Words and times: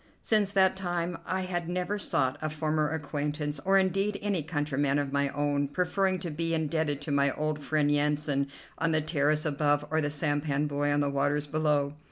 Since 0.23 0.51
that 0.53 0.75
time 0.75 1.19
I 1.27 1.41
had 1.41 1.69
never 1.69 1.99
sought 1.99 2.39
a 2.41 2.49
former 2.49 2.89
acquaintance, 2.89 3.59
or 3.63 3.77
indeed 3.77 4.17
any 4.23 4.41
countryman 4.41 4.97
of 4.97 5.11
my 5.13 5.29
own, 5.29 5.67
preferring 5.67 6.17
to 6.21 6.31
be 6.31 6.55
indebted 6.55 7.01
to 7.01 7.11
my 7.11 7.29
old 7.35 7.59
friend 7.59 7.91
Yansan 7.91 8.47
on 8.79 8.93
the 8.93 9.01
terrace 9.01 9.45
above 9.45 9.85
or 9.91 10.01
the 10.01 10.09
sampan 10.09 10.65
boy 10.65 10.89
on 10.89 11.01
the 11.01 11.09
waters 11.11 11.45
below. 11.45 11.93